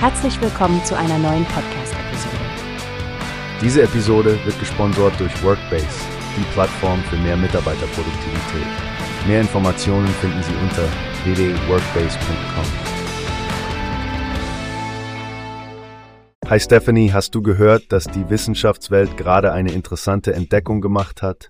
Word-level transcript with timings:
Herzlich 0.00 0.40
willkommen 0.40 0.80
zu 0.84 0.96
einer 0.96 1.18
neuen 1.18 1.44
Podcast-Episode. 1.46 2.36
Diese 3.60 3.82
Episode 3.82 4.38
wird 4.44 4.56
gesponsert 4.60 5.18
durch 5.18 5.42
Workbase, 5.42 6.06
die 6.36 6.44
Plattform 6.52 7.00
für 7.10 7.16
mehr 7.16 7.36
Mitarbeiterproduktivität. 7.36 8.68
Mehr 9.26 9.40
Informationen 9.40 10.06
finden 10.06 10.40
Sie 10.44 10.54
unter 10.62 10.84
www.workbase.com. 11.24 12.64
Hi 16.48 16.60
Stephanie, 16.60 17.12
hast 17.12 17.34
du 17.34 17.42
gehört, 17.42 17.90
dass 17.90 18.04
die 18.04 18.30
Wissenschaftswelt 18.30 19.16
gerade 19.16 19.50
eine 19.50 19.72
interessante 19.72 20.32
Entdeckung 20.32 20.80
gemacht 20.80 21.22
hat? 21.22 21.48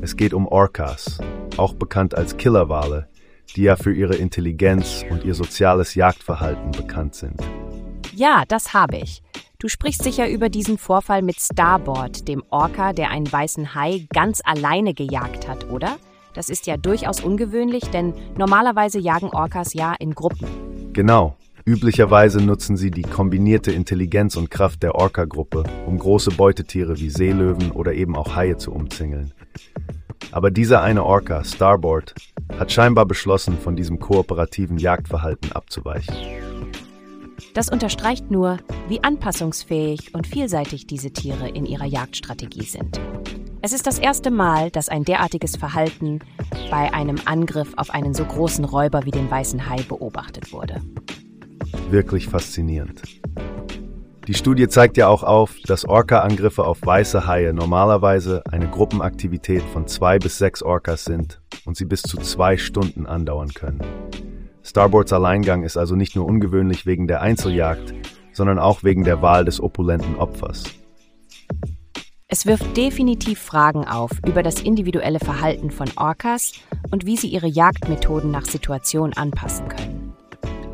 Es 0.00 0.14
geht 0.14 0.32
um 0.32 0.46
Orcas, 0.46 1.18
auch 1.56 1.74
bekannt 1.74 2.14
als 2.14 2.36
Killerwale, 2.36 3.08
die 3.56 3.62
ja 3.62 3.74
für 3.74 3.92
ihre 3.92 4.14
Intelligenz 4.14 5.04
und 5.10 5.24
ihr 5.24 5.34
soziales 5.34 5.96
Jagdverhalten 5.96 6.70
bekannt 6.70 7.16
sind. 7.16 7.42
Ja, 8.20 8.42
das 8.46 8.74
habe 8.74 8.98
ich. 8.98 9.22
Du 9.58 9.68
sprichst 9.68 10.02
sicher 10.02 10.28
über 10.28 10.50
diesen 10.50 10.76
Vorfall 10.76 11.22
mit 11.22 11.40
Starboard, 11.40 12.28
dem 12.28 12.42
Orca, 12.50 12.92
der 12.92 13.08
einen 13.08 13.32
weißen 13.32 13.74
Hai 13.74 14.06
ganz 14.12 14.42
alleine 14.44 14.92
gejagt 14.92 15.48
hat, 15.48 15.70
oder? 15.70 15.96
Das 16.34 16.50
ist 16.50 16.66
ja 16.66 16.76
durchaus 16.76 17.22
ungewöhnlich, 17.22 17.84
denn 17.84 18.12
normalerweise 18.36 18.98
jagen 18.98 19.30
Orcas 19.30 19.72
ja 19.72 19.94
in 19.98 20.14
Gruppen. 20.14 20.46
Genau. 20.92 21.38
Üblicherweise 21.64 22.42
nutzen 22.42 22.76
sie 22.76 22.90
die 22.90 23.04
kombinierte 23.04 23.72
Intelligenz 23.72 24.36
und 24.36 24.50
Kraft 24.50 24.82
der 24.82 24.96
Orca-Gruppe, 24.96 25.64
um 25.86 25.98
große 25.98 26.32
Beutetiere 26.32 27.00
wie 27.00 27.08
Seelöwen 27.08 27.70
oder 27.70 27.94
eben 27.94 28.16
auch 28.16 28.36
Haie 28.36 28.58
zu 28.58 28.70
umzingeln. 28.70 29.32
Aber 30.30 30.50
dieser 30.50 30.82
eine 30.82 31.04
Orca, 31.04 31.42
Starboard, 31.42 32.14
hat 32.58 32.70
scheinbar 32.70 33.06
beschlossen, 33.06 33.56
von 33.56 33.76
diesem 33.76 33.98
kooperativen 33.98 34.76
Jagdverhalten 34.76 35.52
abzuweichen. 35.52 36.14
Das 37.54 37.68
unterstreicht 37.68 38.30
nur, 38.30 38.58
wie 38.88 39.02
anpassungsfähig 39.02 40.14
und 40.14 40.26
vielseitig 40.26 40.86
diese 40.86 41.10
Tiere 41.10 41.48
in 41.48 41.66
ihrer 41.66 41.86
Jagdstrategie 41.86 42.64
sind. 42.64 43.00
Es 43.62 43.72
ist 43.72 43.86
das 43.86 43.98
erste 43.98 44.30
Mal, 44.30 44.70
dass 44.70 44.88
ein 44.88 45.04
derartiges 45.04 45.56
Verhalten 45.56 46.20
bei 46.70 46.94
einem 46.94 47.16
Angriff 47.26 47.74
auf 47.76 47.90
einen 47.90 48.14
so 48.14 48.24
großen 48.24 48.64
Räuber 48.64 49.04
wie 49.04 49.10
den 49.10 49.30
weißen 49.30 49.68
Hai 49.68 49.82
beobachtet 49.82 50.52
wurde. 50.52 50.80
Wirklich 51.90 52.28
faszinierend. 52.28 53.02
Die 54.26 54.34
Studie 54.34 54.68
zeigt 54.68 54.96
ja 54.96 55.08
auch 55.08 55.24
auf, 55.24 55.56
dass 55.64 55.84
Orca-Angriffe 55.84 56.64
auf 56.64 56.78
weiße 56.84 57.26
Haie 57.26 57.52
normalerweise 57.52 58.42
eine 58.50 58.68
Gruppenaktivität 58.68 59.62
von 59.72 59.86
zwei 59.88 60.18
bis 60.18 60.38
sechs 60.38 60.62
Orcas 60.62 61.04
sind 61.04 61.40
und 61.64 61.76
sie 61.76 61.84
bis 61.84 62.02
zu 62.02 62.16
zwei 62.18 62.56
Stunden 62.56 63.06
andauern 63.06 63.52
können. 63.52 63.80
Starboards 64.70 65.12
Alleingang 65.12 65.64
ist 65.64 65.76
also 65.76 65.96
nicht 65.96 66.14
nur 66.14 66.26
ungewöhnlich 66.26 66.86
wegen 66.86 67.08
der 67.08 67.22
Einzeljagd, 67.22 67.92
sondern 68.32 68.60
auch 68.60 68.84
wegen 68.84 69.02
der 69.02 69.20
Wahl 69.20 69.44
des 69.44 69.60
opulenten 69.60 70.14
Opfers. 70.14 70.62
Es 72.28 72.46
wirft 72.46 72.76
definitiv 72.76 73.40
Fragen 73.40 73.84
auf 73.88 74.12
über 74.24 74.44
das 74.44 74.60
individuelle 74.60 75.18
Verhalten 75.18 75.72
von 75.72 75.88
Orcas 75.96 76.52
und 76.92 77.04
wie 77.04 77.16
sie 77.16 77.26
ihre 77.26 77.48
Jagdmethoden 77.48 78.30
nach 78.30 78.44
Situation 78.44 79.12
anpassen 79.12 79.66
können. 79.66 80.14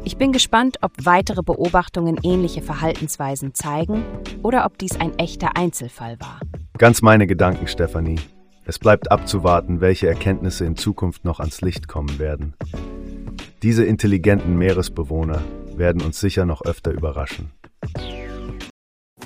Ich 0.04 0.18
bin 0.18 0.30
gespannt, 0.30 0.76
ob 0.82 0.92
weitere 1.06 1.42
Beobachtungen 1.42 2.18
ähnliche 2.22 2.60
Verhaltensweisen 2.60 3.54
zeigen 3.54 4.04
oder 4.42 4.66
ob 4.66 4.76
dies 4.76 5.00
ein 5.00 5.18
echter 5.18 5.56
Einzelfall 5.56 6.20
war. 6.20 6.40
Ganz 6.76 7.00
meine 7.00 7.26
Gedanken, 7.26 7.66
Stefanie. 7.66 8.20
Es 8.66 8.78
bleibt 8.78 9.10
abzuwarten, 9.10 9.80
welche 9.80 10.06
Erkenntnisse 10.06 10.66
in 10.66 10.76
Zukunft 10.76 11.24
noch 11.24 11.40
ans 11.40 11.62
Licht 11.62 11.88
kommen 11.88 12.18
werden. 12.18 12.54
Diese 13.62 13.84
intelligenten 13.84 14.56
Meeresbewohner 14.56 15.42
werden 15.76 16.02
uns 16.02 16.20
sicher 16.20 16.44
noch 16.44 16.62
öfter 16.64 16.90
überraschen. 16.90 17.52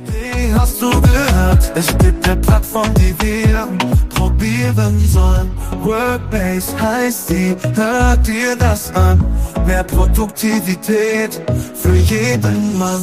Wie 0.05 0.53
hast 0.55 0.81
du 0.81 0.89
gehört? 0.89 1.73
Es 1.75 1.97
gibt 1.99 2.29
eine 2.29 2.41
Plattform, 2.41 2.89
die 2.95 3.15
wir 3.21 3.69
probieren 4.09 4.99
sollen. 5.01 5.51
Workbase 5.83 6.81
heißt 6.81 7.29
sie, 7.29 7.57
hört 7.75 8.27
dir 8.27 8.55
das 8.57 8.95
an. 8.95 9.25
Mehr 9.67 9.85
Produktivität 9.85 11.41
für 11.75 11.95
jeden 11.95 12.79
Mann. 12.79 13.03